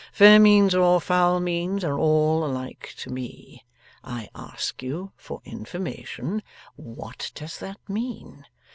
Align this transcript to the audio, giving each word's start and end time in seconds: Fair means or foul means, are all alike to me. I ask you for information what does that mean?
Fair 0.11 0.39
means 0.39 0.73
or 0.73 0.99
foul 0.99 1.39
means, 1.39 1.83
are 1.83 1.95
all 1.99 2.43
alike 2.43 2.91
to 2.97 3.11
me. 3.11 3.63
I 4.03 4.29
ask 4.33 4.81
you 4.81 5.11
for 5.15 5.43
information 5.45 6.41
what 6.75 7.31
does 7.35 7.59
that 7.59 7.77
mean? 7.87 8.47